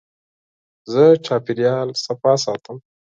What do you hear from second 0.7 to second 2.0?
زه چاپېریال